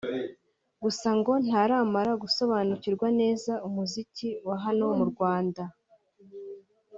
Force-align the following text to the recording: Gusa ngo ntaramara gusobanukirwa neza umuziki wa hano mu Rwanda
Gusa 0.83 1.07
ngo 1.17 1.33
ntaramara 1.45 2.11
gusobanukirwa 2.23 3.07
neza 3.19 3.53
umuziki 3.67 4.29
wa 4.47 4.55
hano 4.63 4.85
mu 4.97 5.05
Rwanda 5.11 5.63